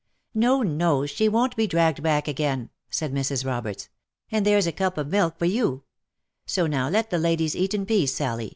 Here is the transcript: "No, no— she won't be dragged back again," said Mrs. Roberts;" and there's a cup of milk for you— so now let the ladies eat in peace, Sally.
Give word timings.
"No, 0.33 0.63
no— 0.63 1.05
she 1.05 1.29
won't 1.29 1.55
be 1.55 1.67
dragged 1.67 2.01
back 2.01 2.27
again," 2.27 2.71
said 2.89 3.13
Mrs. 3.13 3.45
Roberts;" 3.45 3.87
and 4.31 4.43
there's 4.47 4.65
a 4.65 4.71
cup 4.71 4.97
of 4.97 5.09
milk 5.09 5.37
for 5.37 5.45
you— 5.45 5.83
so 6.47 6.65
now 6.65 6.89
let 6.89 7.11
the 7.11 7.19
ladies 7.19 7.55
eat 7.55 7.75
in 7.75 7.85
peace, 7.85 8.15
Sally. 8.15 8.49